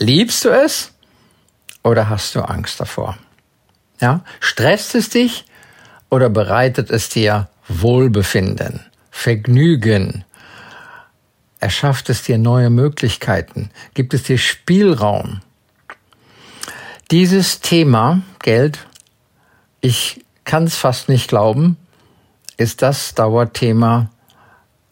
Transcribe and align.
Liebst 0.00 0.44
du 0.44 0.50
es 0.50 0.92
oder 1.82 2.08
hast 2.08 2.36
du 2.36 2.40
Angst 2.40 2.78
davor? 2.78 3.18
Ja, 4.00 4.22
stresst 4.38 4.94
es 4.94 5.08
dich 5.08 5.44
oder 6.08 6.30
bereitet 6.30 6.88
es 6.90 7.08
dir 7.08 7.48
Wohlbefinden, 7.66 8.80
Vergnügen? 9.10 10.24
Erschafft 11.58 12.10
es 12.10 12.22
dir 12.22 12.38
neue 12.38 12.70
Möglichkeiten? 12.70 13.70
Gibt 13.94 14.14
es 14.14 14.22
dir 14.22 14.38
Spielraum? 14.38 15.40
Dieses 17.10 17.60
Thema 17.60 18.22
Geld, 18.38 18.86
ich 19.80 20.24
kann 20.44 20.64
es 20.64 20.76
fast 20.76 21.08
nicht 21.08 21.26
glauben, 21.26 21.76
ist 22.56 22.82
das 22.82 23.16
Dauerthema 23.16 24.10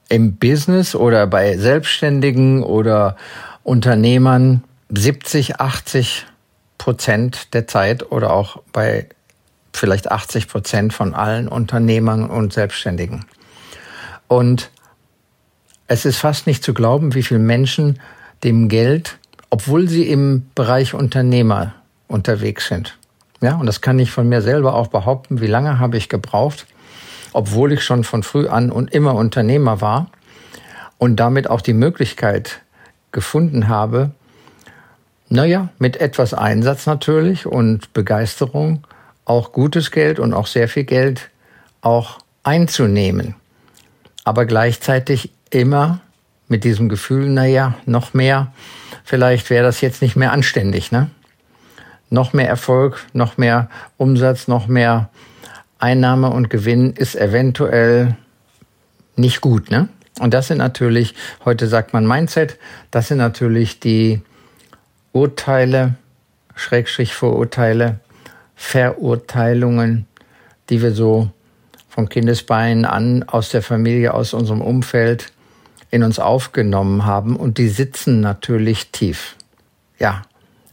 im 0.08 0.36
Business 0.36 0.96
oder 0.96 1.28
bei 1.28 1.56
Selbstständigen 1.56 2.64
oder 2.64 3.16
Unternehmern 3.62 4.64
70, 4.88 5.60
80 5.60 6.26
Prozent 6.78 7.54
der 7.54 7.66
Zeit 7.66 8.10
oder 8.10 8.32
auch 8.32 8.62
bei 8.72 9.08
vielleicht 9.72 10.10
80 10.10 10.48
Prozent 10.48 10.92
von 10.92 11.14
allen 11.14 11.48
Unternehmern 11.48 12.28
und 12.30 12.52
Selbstständigen. 12.52 13.24
Und 14.28 14.70
es 15.86 16.04
ist 16.04 16.18
fast 16.18 16.46
nicht 16.46 16.64
zu 16.64 16.74
glauben, 16.74 17.14
wie 17.14 17.22
viele 17.22 17.40
Menschen 17.40 18.00
dem 18.42 18.68
Geld, 18.68 19.18
obwohl 19.50 19.88
sie 19.88 20.08
im 20.08 20.48
Bereich 20.54 20.94
Unternehmer 20.94 21.74
unterwegs 22.08 22.68
sind. 22.68 22.96
Ja, 23.40 23.56
und 23.56 23.66
das 23.66 23.80
kann 23.80 23.98
ich 23.98 24.10
von 24.10 24.28
mir 24.28 24.42
selber 24.42 24.74
auch 24.74 24.88
behaupten. 24.88 25.40
Wie 25.40 25.46
lange 25.46 25.78
habe 25.78 25.96
ich 25.96 26.08
gebraucht, 26.08 26.66
obwohl 27.32 27.72
ich 27.72 27.84
schon 27.84 28.02
von 28.02 28.22
früh 28.22 28.48
an 28.48 28.72
und 28.72 28.92
immer 28.92 29.14
Unternehmer 29.14 29.80
war 29.80 30.10
und 30.98 31.16
damit 31.16 31.48
auch 31.48 31.60
die 31.60 31.74
Möglichkeit 31.74 32.62
gefunden 33.12 33.68
habe, 33.68 34.10
naja, 35.36 35.68
mit 35.78 35.98
etwas 35.98 36.32
Einsatz 36.32 36.86
natürlich 36.86 37.44
und 37.44 37.92
Begeisterung 37.92 38.84
auch 39.26 39.52
gutes 39.52 39.90
Geld 39.90 40.18
und 40.18 40.32
auch 40.32 40.46
sehr 40.46 40.66
viel 40.66 40.84
Geld 40.84 41.28
auch 41.82 42.18
einzunehmen. 42.42 43.34
Aber 44.24 44.46
gleichzeitig 44.46 45.30
immer 45.50 46.00
mit 46.48 46.64
diesem 46.64 46.88
Gefühl, 46.88 47.28
naja, 47.28 47.74
noch 47.84 48.14
mehr, 48.14 48.52
vielleicht 49.04 49.50
wäre 49.50 49.64
das 49.64 49.82
jetzt 49.82 50.00
nicht 50.00 50.16
mehr 50.16 50.32
anständig, 50.32 50.90
ne? 50.90 51.10
Noch 52.08 52.32
mehr 52.32 52.48
Erfolg, 52.48 53.04
noch 53.12 53.36
mehr 53.36 53.68
Umsatz, 53.98 54.48
noch 54.48 54.68
mehr 54.68 55.10
Einnahme 55.78 56.30
und 56.30 56.48
Gewinn 56.48 56.94
ist 56.94 57.14
eventuell 57.14 58.16
nicht 59.16 59.42
gut, 59.42 59.70
ne? 59.70 59.88
Und 60.18 60.32
das 60.32 60.46
sind 60.46 60.58
natürlich, 60.58 61.14
heute 61.44 61.66
sagt 61.66 61.92
man 61.92 62.06
Mindset, 62.06 62.58
das 62.90 63.08
sind 63.08 63.18
natürlich 63.18 63.80
die 63.80 64.22
Urteile, 65.16 65.94
Schrägstrich 66.54 67.14
Vorurteile, 67.14 68.00
Verurteilungen, 68.54 70.04
die 70.68 70.82
wir 70.82 70.92
so 70.92 71.30
von 71.88 72.10
Kindesbeinen 72.10 72.84
an 72.84 73.22
aus 73.22 73.48
der 73.48 73.62
Familie, 73.62 74.12
aus 74.12 74.34
unserem 74.34 74.60
Umfeld 74.60 75.32
in 75.90 76.02
uns 76.02 76.18
aufgenommen 76.18 77.06
haben 77.06 77.34
und 77.34 77.56
die 77.56 77.70
sitzen 77.70 78.20
natürlich 78.20 78.90
tief. 78.90 79.36
Ja, 79.98 80.20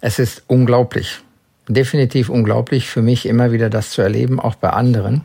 es 0.02 0.20
ist 0.20 0.44
unglaublich, 0.48 1.22
definitiv 1.70 2.28
unglaublich 2.28 2.90
für 2.90 3.02
mich 3.02 3.26
immer 3.26 3.54
wieder 3.54 3.70
das 3.70 3.92
zu 3.92 4.02
erleben, 4.02 4.42
auch 4.42 4.56
bei 4.56 4.72
anderen, 4.72 5.24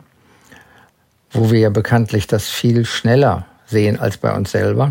wo 1.29 1.51
wir 1.51 1.59
ja 1.59 1.69
bekanntlich 1.69 2.25
das 2.25 2.47
viel 2.47 2.85
schneller 2.85 3.45
sehen 3.65 3.99
als 3.99 4.15
bei 4.15 4.33
uns 4.33 4.51
selber, 4.51 4.87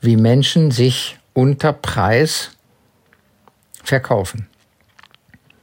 wie 0.00 0.16
Menschen 0.16 0.72
sich 0.72 1.18
unter 1.34 1.72
Preis 1.72 2.55
verkaufen. 3.86 4.46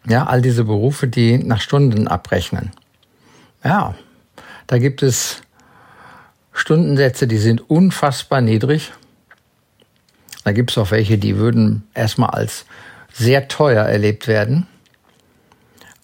Ja, 0.07 0.25
all 0.25 0.41
diese 0.41 0.65
Berufe, 0.65 1.07
die 1.07 1.37
nach 1.37 1.61
Stunden 1.61 2.07
abrechnen. 2.07 2.71
Ja, 3.63 3.95
da 4.67 4.77
gibt 4.77 5.01
es 5.01 5.41
Stundensätze, 6.51 7.27
die 7.27 7.37
sind 7.37 7.69
unfassbar 7.69 8.41
niedrig. 8.41 8.91
Da 10.43 10.51
gibt 10.51 10.71
es 10.71 10.77
auch 10.77 10.91
welche, 10.91 11.17
die 11.17 11.37
würden 11.37 11.87
erstmal 11.93 12.31
als 12.31 12.65
sehr 13.13 13.47
teuer 13.47 13.85
erlebt 13.85 14.27
werden. 14.27 14.67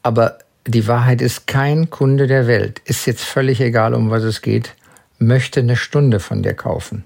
Aber 0.01 0.39
die 0.65 0.87
Wahrheit 0.87 1.21
ist, 1.21 1.47
kein 1.47 1.89
Kunde 1.89 2.27
der 2.27 2.47
Welt, 2.47 2.79
ist 2.85 3.05
jetzt 3.05 3.23
völlig 3.23 3.59
egal, 3.59 3.93
um 3.93 4.11
was 4.11 4.23
es 4.23 4.41
geht, 4.41 4.75
möchte 5.17 5.59
eine 5.59 5.75
Stunde 5.75 6.19
von 6.19 6.41
dir 6.41 6.53
kaufen. 6.53 7.03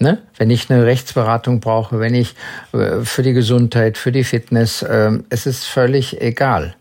Ne? 0.00 0.22
Wenn 0.36 0.50
ich 0.50 0.70
eine 0.70 0.84
Rechtsberatung 0.84 1.60
brauche, 1.60 1.98
wenn 1.98 2.14
ich 2.14 2.34
äh, 2.72 3.00
für 3.02 3.22
die 3.22 3.32
Gesundheit, 3.32 3.98
für 3.98 4.12
die 4.12 4.24
Fitness, 4.24 4.82
äh, 4.82 5.18
es 5.28 5.46
ist 5.46 5.64
völlig 5.64 6.20
egal. 6.20 6.76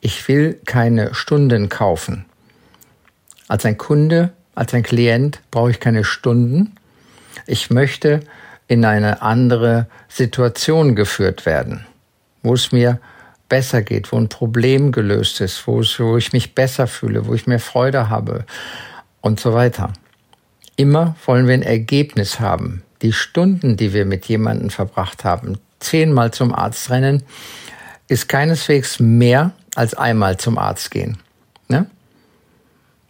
Ich 0.00 0.26
will 0.28 0.60
keine 0.66 1.14
Stunden 1.14 1.68
kaufen. 1.68 2.24
Als 3.46 3.64
ein 3.64 3.78
Kunde, 3.78 4.32
als 4.56 4.74
ein 4.74 4.82
Klient 4.82 5.40
brauche 5.50 5.70
ich 5.70 5.80
keine 5.80 6.02
Stunden. 6.02 6.74
Ich 7.46 7.70
möchte 7.70 8.20
in 8.66 8.84
eine 8.84 9.22
andere 9.22 9.86
Situation 10.08 10.96
geführt 10.96 11.46
werden, 11.46 11.86
wo 12.42 12.54
es 12.54 12.72
mir 12.72 12.98
besser 13.48 13.82
geht, 13.82 14.10
wo 14.10 14.16
ein 14.16 14.28
Problem 14.28 14.90
gelöst 14.90 15.40
ist, 15.40 15.68
wo, 15.68 15.80
es, 15.80 16.00
wo 16.00 16.16
ich 16.16 16.32
mich 16.32 16.54
besser 16.54 16.88
fühle, 16.88 17.26
wo 17.26 17.34
ich 17.34 17.46
mehr 17.46 17.60
Freude 17.60 18.08
habe 18.08 18.44
und 19.20 19.38
so 19.38 19.54
weiter. 19.54 19.92
Immer 20.76 21.16
wollen 21.24 21.46
wir 21.46 21.54
ein 21.54 21.62
Ergebnis 21.62 22.38
haben. 22.38 22.82
Die 23.02 23.12
Stunden, 23.12 23.76
die 23.76 23.92
wir 23.92 24.04
mit 24.04 24.26
jemandem 24.26 24.70
verbracht 24.70 25.24
haben, 25.24 25.58
zehnmal 25.80 26.30
zum 26.30 26.54
Arzt 26.54 26.90
rennen, 26.90 27.22
ist 28.08 28.28
keineswegs 28.28 29.00
mehr 29.00 29.52
als 29.74 29.94
einmal 29.94 30.36
zum 30.36 30.58
Arzt 30.58 30.90
gehen. 30.90 31.18
Ne? 31.68 31.86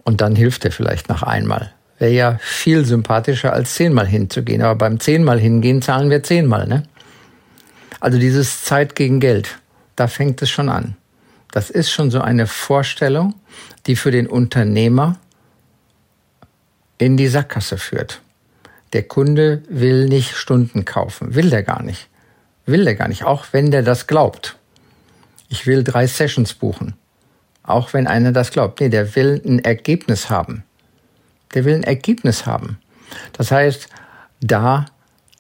Und 0.05 0.21
dann 0.21 0.37
hilft 0.37 0.65
er 0.65 0.73
vielleicht 0.73 1.09
nach 1.09 1.23
einmal. 1.23 1.73
Wäre 1.99 2.13
ja 2.13 2.39
viel 2.41 2.85
sympathischer, 2.85 3.53
als 3.53 3.75
zehnmal 3.75 4.07
hinzugehen. 4.07 4.63
Aber 4.63 4.75
beim 4.75 5.01
zehnmal 5.01 5.41
hingehen 5.41 5.83
zahlen 5.83 6.11
wir 6.11 6.23
zehnmal. 6.23 6.67
Ne? 6.67 6.85
Also 8.01 8.19
dieses 8.19 8.63
Zeit 8.65 8.95
gegen 8.95 9.21
Geld, 9.21 9.59
da 9.97 10.07
fängt 10.07 10.43
es 10.43 10.51
schon 10.51 10.69
an. 10.69 10.97
Das 11.53 11.71
ist 11.71 11.91
schon 11.91 12.11
so 12.11 12.21
eine 12.21 12.47
Vorstellung, 12.47 13.35
die 13.87 13.97
für 13.97 14.11
den 14.11 14.27
Unternehmer 14.27 15.17
in 16.99 17.17
die 17.17 17.29
Sackgasse 17.29 17.79
führt. 17.79 18.21
Der 18.93 19.03
Kunde 19.03 19.63
will 19.69 20.07
nicht 20.07 20.37
Stunden 20.37 20.85
kaufen, 20.85 21.35
will 21.35 21.51
der 21.51 21.63
gar 21.63 21.83
nicht. 21.83 22.09
Will 22.65 22.85
der 22.85 22.95
gar 22.95 23.09
nicht, 23.09 23.25
auch 23.25 23.47
wenn 23.53 23.71
der 23.71 23.83
das 23.83 24.07
glaubt. 24.07 24.57
Ich 25.49 25.67
will 25.67 25.85
drei 25.85 26.07
Sessions 26.07 26.55
buchen. 26.55 26.95
Auch 27.63 27.93
wenn 27.93 28.07
einer 28.07 28.33
das 28.33 28.51
glaubt. 28.51 28.81
Nee, 28.81 28.89
der 28.89 29.15
will 29.15 29.41
ein 29.45 29.59
Ergebnis 29.61 30.31
haben. 30.31 30.65
Der 31.55 31.65
will 31.65 31.75
ein 31.75 31.85
Ergebnis 31.85 32.47
haben. 32.47 32.79
Das 33.33 33.53
heißt, 33.53 33.89
da 34.41 34.87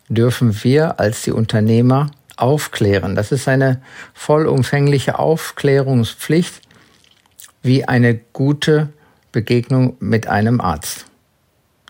dürfen 0.08 0.62
wir 0.62 1.00
als 1.00 1.22
die 1.22 1.32
Unternehmer 1.32 2.10
aufklären. 2.36 3.16
Das 3.16 3.32
ist 3.32 3.48
eine 3.48 3.80
vollumfängliche 4.14 5.18
Aufklärungspflicht 5.18 6.62
wie 7.62 7.84
eine 7.84 8.14
gute 8.14 8.90
Begegnung 9.32 9.96
mit 9.98 10.28
einem 10.28 10.60
Arzt 10.60 11.06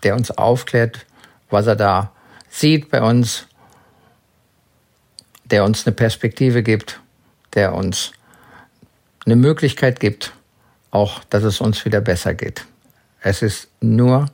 der 0.03 0.15
uns 0.15 0.31
aufklärt, 0.31 1.05
was 1.49 1.67
er 1.67 1.75
da 1.75 2.11
sieht 2.49 2.89
bei 2.89 3.01
uns, 3.01 3.47
der 5.45 5.63
uns 5.63 5.85
eine 5.85 5.95
Perspektive 5.95 6.63
gibt, 6.63 6.99
der 7.53 7.73
uns 7.73 8.11
eine 9.25 9.35
Möglichkeit 9.35 9.99
gibt, 9.99 10.33
auch 10.91 11.23
dass 11.29 11.43
es 11.43 11.61
uns 11.61 11.85
wieder 11.85 12.01
besser 12.01 12.33
geht. 12.33 12.65
Es 13.21 13.41
ist 13.41 13.69
nur 13.81 14.27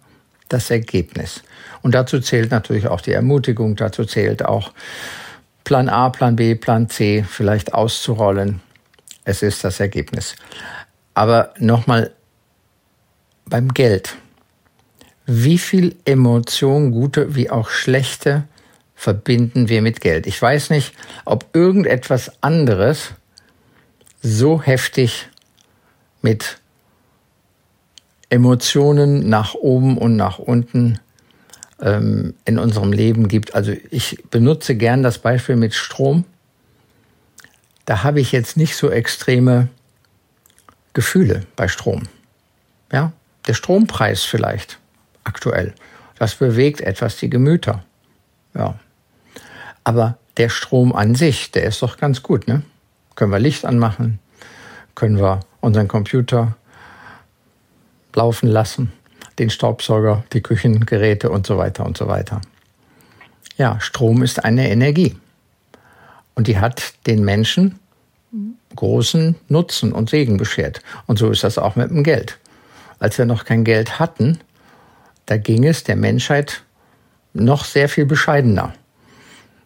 das 0.49 0.69
Ergebnis. 0.69 1.43
Und 1.81 1.95
dazu 1.95 2.19
zählt 2.19 2.51
natürlich 2.51 2.87
auch 2.87 3.01
die 3.01 3.11
Ermutigung, 3.11 3.75
dazu 3.75 4.05
zählt 4.05 4.45
auch 4.45 4.71
Plan 5.63 5.89
A, 5.89 6.09
Plan 6.09 6.35
B, 6.35 6.55
Plan 6.55 6.89
C 6.89 7.25
vielleicht 7.27 7.73
auszurollen. 7.73 8.61
Es 9.25 9.41
ist 9.41 9.63
das 9.63 9.79
Ergebnis. 9.79 10.35
Aber 11.13 11.53
nochmal 11.57 12.11
beim 13.45 13.73
Geld 13.73 14.15
wie 15.25 15.57
viel 15.57 15.95
Emotion, 16.05 16.91
gute 16.91 17.35
wie 17.35 17.49
auch 17.49 17.69
schlechte, 17.69 18.43
verbinden 18.95 19.69
wir 19.69 19.81
mit 19.81 20.01
Geld. 20.01 20.27
Ich 20.27 20.41
weiß 20.41 20.69
nicht, 20.69 20.93
ob 21.25 21.47
irgendetwas 21.53 22.31
anderes 22.41 23.11
so 24.21 24.61
heftig 24.61 25.27
mit 26.21 26.59
Emotionen 28.29 29.29
nach 29.29 29.53
oben 29.53 29.97
und 29.97 30.15
nach 30.15 30.39
unten 30.39 30.99
ähm, 31.81 32.33
in 32.45 32.59
unserem 32.59 32.91
Leben 32.91 33.27
gibt. 33.27 33.55
Also 33.55 33.73
ich 33.91 34.23
benutze 34.31 34.75
gern 34.75 35.03
das 35.03 35.19
Beispiel 35.19 35.55
mit 35.55 35.73
Strom. 35.73 36.25
Da 37.85 38.03
habe 38.03 38.21
ich 38.21 38.31
jetzt 38.31 38.55
nicht 38.55 38.75
so 38.75 38.89
extreme 38.89 39.67
Gefühle 40.93 41.45
bei 41.55 41.67
Strom. 41.67 42.03
Ja, 42.91 43.11
der 43.47 43.53
Strompreis 43.53 44.23
vielleicht 44.23 44.79
aktuell. 45.23 45.73
Das 46.19 46.35
bewegt 46.35 46.81
etwas 46.81 47.17
die 47.17 47.29
Gemüter. 47.29 47.83
Ja. 48.53 48.75
Aber 49.83 50.17
der 50.37 50.49
Strom 50.49 50.93
an 50.93 51.15
sich, 51.15 51.51
der 51.51 51.63
ist 51.63 51.81
doch 51.81 51.97
ganz 51.97 52.23
gut, 52.23 52.47
ne? 52.47 52.63
Können 53.15 53.31
wir 53.31 53.39
Licht 53.39 53.65
anmachen, 53.65 54.19
können 54.95 55.19
wir 55.19 55.41
unseren 55.61 55.87
Computer 55.87 56.55
laufen 58.15 58.47
lassen, 58.47 58.91
den 59.39 59.49
Staubsauger, 59.49 60.23
die 60.33 60.41
Küchengeräte 60.41 61.29
und 61.29 61.45
so 61.45 61.57
weiter 61.57 61.85
und 61.85 61.97
so 61.97 62.07
weiter. 62.07 62.41
Ja, 63.57 63.79
Strom 63.79 64.23
ist 64.23 64.43
eine 64.43 64.69
Energie. 64.69 65.15
Und 66.35 66.47
die 66.47 66.57
hat 66.57 66.93
den 67.05 67.23
Menschen 67.23 67.79
großen 68.75 69.35
Nutzen 69.47 69.93
und 69.93 70.09
Segen 70.09 70.37
beschert. 70.37 70.81
Und 71.05 71.19
so 71.19 71.29
ist 71.29 71.43
das 71.43 71.57
auch 71.57 71.75
mit 71.75 71.91
dem 71.91 72.03
Geld. 72.03 72.39
Als 72.99 73.17
wir 73.17 73.25
noch 73.25 73.45
kein 73.45 73.63
Geld 73.63 73.99
hatten, 73.99 74.39
da 75.25 75.37
ging 75.37 75.65
es 75.65 75.83
der 75.83 75.95
Menschheit 75.95 76.63
noch 77.33 77.65
sehr 77.65 77.89
viel 77.89 78.05
bescheidener. 78.05 78.73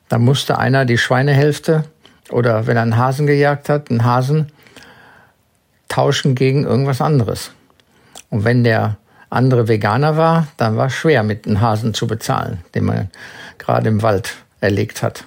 Da 0.10 0.20
musste 0.20 0.58
einer 0.58 0.86
die 0.86 0.98
Schweinehälfte 0.98 1.86
oder 2.30 2.68
wenn 2.68 2.78
er 2.78 2.84
einen 2.84 2.98
Hasen 2.98 3.28
gejagt 3.28 3.70
hat, 3.70 3.90
einen 3.90 4.06
Hasen 4.06 4.52
tauschen 5.88 6.36
gegen 6.36 6.64
irgendwas 6.64 7.02
anderes. 7.02 7.52
Und 8.30 8.44
wenn 8.44 8.64
der 8.64 8.98
andere 9.30 9.68
Veganer 9.68 10.18
war, 10.18 10.48
dann 10.58 10.78
war 10.78 10.88
es 10.88 10.94
schwer, 10.94 11.24
mit 11.24 11.46
einem 11.46 11.62
Hasen 11.62 11.94
zu 11.94 12.08
bezahlen, 12.08 12.60
den 12.76 12.86
man 12.86 13.10
gerade 13.58 13.90
im 13.90 14.02
Wald 14.02 14.36
erlegt 14.62 15.02
hat. 15.04 15.24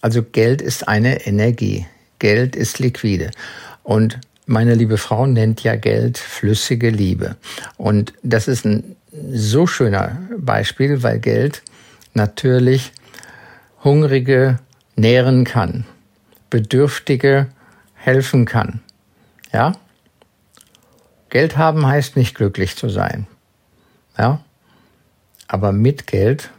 Also 0.00 0.22
Geld 0.22 0.62
ist 0.62 0.88
eine 0.88 1.26
Energie. 1.26 1.86
Geld 2.18 2.56
ist 2.56 2.78
liquide. 2.78 3.30
Und 3.82 4.18
meine 4.46 4.74
liebe 4.74 4.98
Frau 4.98 5.26
nennt 5.26 5.62
ja 5.62 5.76
Geld 5.76 6.18
flüssige 6.18 6.90
Liebe. 6.90 7.36
Und 7.76 8.12
das 8.22 8.48
ist 8.48 8.64
ein 8.64 8.96
so 9.30 9.66
schöner 9.66 10.18
Beispiel, 10.36 11.02
weil 11.02 11.18
Geld 11.18 11.62
natürlich 12.14 12.92
Hungrige 13.84 14.58
nähren 14.96 15.44
kann, 15.44 15.84
Bedürftige 16.50 17.48
helfen 17.94 18.44
kann. 18.44 18.80
Ja? 19.52 19.72
Geld 21.28 21.56
haben 21.56 21.86
heißt 21.86 22.16
nicht 22.16 22.34
glücklich 22.34 22.76
zu 22.76 22.88
sein. 22.88 23.26
Ja? 24.18 24.40
Aber 25.48 25.72
mit 25.72 26.06
Geld 26.06 26.50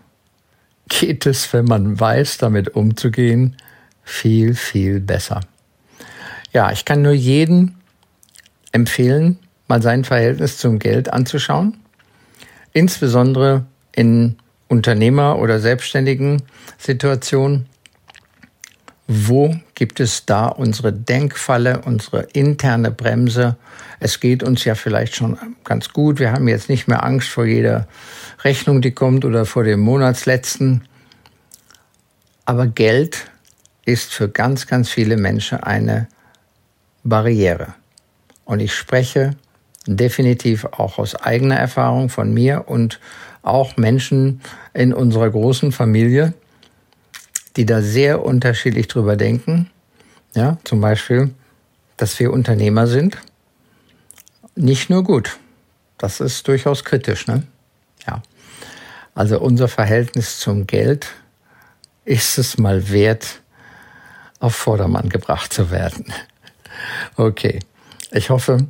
geht 0.88 1.26
es, 1.26 1.52
wenn 1.54 1.66
man 1.66 2.00
weiß, 2.00 2.38
damit 2.38 2.76
umzugehen, 2.76 3.58
viel, 4.04 4.56
viel 4.56 5.00
besser. 5.02 5.42
Ja, 6.54 6.72
ich 6.72 6.86
kann 6.86 7.02
nur 7.02 7.12
jeden 7.12 7.76
empfehlen, 8.72 9.38
mal 9.68 9.82
sein 9.82 10.06
Verhältnis 10.06 10.58
zum 10.58 10.80
Geld 10.80 11.12
anzuschauen 11.12 11.78
insbesondere 12.78 13.66
in 13.92 14.38
Unternehmer- 14.68 15.40
oder 15.40 15.60
selbstständigen 15.60 16.44
Situationen. 16.78 17.66
Wo 19.08 19.56
gibt 19.74 20.00
es 20.00 20.26
da 20.26 20.48
unsere 20.48 20.94
Denkfalle, 20.94 21.82
unsere 21.86 22.24
interne 22.34 22.92
Bremse? 22.92 23.56
Es 24.00 24.20
geht 24.20 24.44
uns 24.44 24.64
ja 24.64 24.76
vielleicht 24.76 25.16
schon 25.16 25.38
ganz 25.64 25.90
gut. 25.90 26.20
Wir 26.20 26.32
haben 26.32 26.48
jetzt 26.48 26.70
nicht 26.70 26.88
mehr 26.88 27.04
Angst 27.04 27.30
vor 27.30 27.46
jeder 27.46 27.88
Rechnung, 28.44 28.82
die 28.82 28.92
kommt 28.92 29.26
oder 29.26 29.46
vor 29.46 29.64
dem 29.64 29.80
Monatsletzten. 29.80 30.84
Aber 32.46 32.68
Geld 32.68 33.32
ist 33.86 34.14
für 34.14 34.30
ganz, 34.30 34.68
ganz 34.68 34.90
viele 34.90 35.18
Menschen 35.18 35.64
eine 35.64 36.10
Barriere. 37.04 37.74
Und 38.46 38.60
ich 38.60 38.76
spreche 38.76 39.32
definitiv 39.88 40.66
auch 40.66 40.98
aus 40.98 41.16
eigener 41.16 41.56
Erfahrung 41.56 42.10
von 42.10 42.34
mir 42.34 42.66
und 42.68 43.00
auch 43.42 43.78
Menschen 43.78 44.42
in 44.74 44.94
unserer 44.94 45.30
großen 45.30 45.72
Familie, 45.72 46.34
die 47.56 47.66
da 47.66 47.82
sehr 47.82 48.24
unterschiedlich 48.24 48.88
drüber 48.88 49.16
denken. 49.16 49.70
Ja, 50.36 50.58
zum 50.64 50.82
Beispiel, 50.82 51.34
dass 51.96 52.20
wir 52.20 52.32
Unternehmer 52.32 52.88
sind. 52.88 53.18
Nicht 54.56 54.90
nur 54.90 55.04
gut. 55.04 55.38
Das 55.98 56.20
ist 56.20 56.48
durchaus 56.48 56.84
kritisch, 56.84 57.28
ne? 57.28 57.44
Ja. 58.06 58.22
Also 59.16 59.40
unser 59.40 59.68
Verhältnis 59.68 60.40
zum 60.40 60.68
Geld 60.68 61.08
ist 62.06 62.38
es 62.38 62.58
mal 62.58 62.90
wert, 62.90 63.42
auf 64.40 64.56
Vordermann 64.56 65.10
gebracht 65.10 65.54
zu 65.54 65.72
werden. 65.72 66.06
Okay. 67.16 67.60
Ich 68.12 68.30
hoffe, 68.30 68.68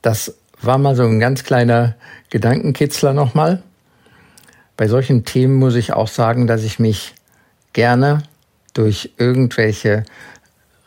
dass 0.00 0.34
war 0.62 0.78
mal 0.78 0.94
so 0.94 1.04
ein 1.04 1.20
ganz 1.20 1.44
kleiner 1.44 1.94
Gedankenkitzler 2.30 3.12
nochmal. 3.12 3.62
Bei 4.76 4.88
solchen 4.88 5.24
Themen 5.24 5.54
muss 5.54 5.74
ich 5.74 5.92
auch 5.92 6.08
sagen, 6.08 6.46
dass 6.46 6.64
ich 6.64 6.78
mich 6.78 7.14
gerne 7.72 8.22
durch 8.74 9.12
irgendwelche 9.18 10.04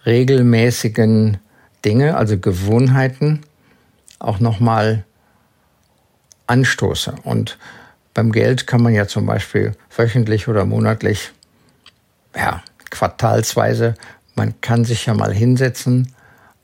regelmäßigen 0.06 1.38
Dinge, 1.86 2.18
also 2.18 2.38
Gewohnheiten, 2.38 3.42
auch 4.20 4.40
nochmal 4.40 5.04
anstoße. 6.48 7.16
Und 7.24 7.58
beim 8.14 8.32
Geld 8.32 8.68
kann 8.68 8.82
man 8.82 8.94
ja 8.94 9.08
zum 9.08 9.26
Beispiel 9.26 9.74
wöchentlich 9.96 10.48
oder 10.48 10.66
monatlich, 10.66 11.32
ja, 12.36 12.64
quartalsweise, 12.90 13.96
man 14.36 14.60
kann 14.62 14.86
sich 14.86 15.06
ja 15.06 15.14
mal 15.14 15.34
hinsetzen 15.34 16.14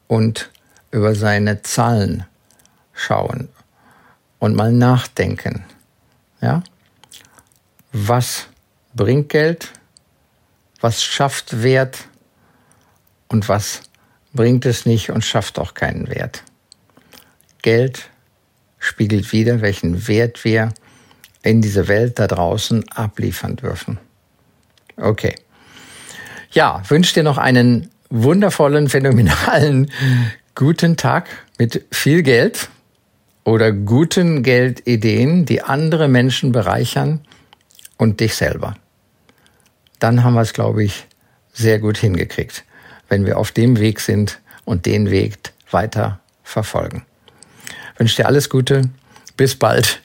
und 0.08 0.50
über 0.92 1.16
seine 1.16 1.62
Zahlen 1.62 2.26
schauen 3.00 3.50
und 4.40 4.56
mal 4.56 4.72
nachdenken. 4.72 5.64
Ja? 6.42 6.64
Was 7.92 8.48
bringt 8.94 9.30
Geld? 9.30 9.72
Was 10.82 11.04
schafft 11.04 11.64
Wert? 11.64 12.06
Und 13.28 13.48
was 13.48 13.82
bringt 14.34 14.66
es 14.66 14.86
nicht 14.86 15.12
und 15.12 15.24
schafft 15.24 15.60
auch 15.60 15.74
keinen 15.74 16.08
Wert? 16.10 16.44
Geld 17.62 18.10
spiegelt 18.80 19.32
wieder, 19.32 19.62
welchen 19.62 20.08
Wert 20.08 20.44
wir 20.44 20.74
in 21.44 21.62
diese 21.62 21.88
Welt 21.88 22.20
da 22.20 22.28
draußen 22.28 22.90
abliefern 22.90 23.56
dürfen. 23.56 23.98
Okay. 24.98 25.36
Ja, 26.52 26.82
wünsche 26.88 27.14
dir 27.14 27.24
noch 27.24 27.38
einen 27.38 27.90
wundervollen, 28.10 28.90
phänomenalen 28.90 29.92
guten 30.56 30.98
Tag 30.98 31.30
mit 31.58 31.86
viel 31.92 32.24
Geld 32.24 32.70
oder 33.44 33.72
guten 33.72 34.44
Geldideen, 34.44 35.46
die 35.46 35.62
andere 35.62 36.08
Menschen 36.08 36.52
bereichern 36.52 37.22
und 37.98 38.20
dich 38.20 38.36
selber. 38.36 38.76
Dann 40.00 40.24
haben 40.24 40.36
wir 40.36 40.42
es, 40.42 40.54
glaube 40.54 40.84
ich, 40.84 41.08
sehr 41.52 41.80
gut 41.80 41.98
hingekriegt, 41.98 42.64
wenn 43.10 43.26
wir 43.26 43.38
auf 43.38 43.52
dem 43.52 43.80
Weg 43.80 44.00
sind 44.00 44.40
und 44.66 44.86
den 44.86 45.10
Weg 45.10 45.38
weiter 45.72 46.20
verfolgen. 46.44 47.06
Ich 47.94 48.00
wünsche 48.00 48.18
dir 48.18 48.28
alles 48.28 48.50
Gute. 48.50 48.90
Bis 49.36 49.56
bald. 49.56 50.02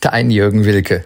Dein 0.00 0.30
Jürgen 0.30 0.64
Wilke. 0.64 1.04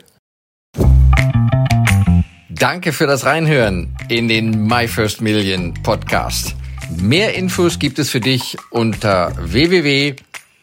Danke 2.49 2.93
für 2.93 3.07
das 3.07 3.25
Reinhören 3.25 3.95
in 4.09 4.29
den 4.29 4.67
My 4.67 4.89
First 4.89 5.21
Million 5.21 5.75
Podcast. 5.83 6.55
Mehr 6.97 7.35
Infos 7.35 7.79
gibt 7.79 7.99
es 7.99 8.11
für 8.11 8.21
dich 8.21 8.57
unter 8.71 9.33
www 9.39 10.17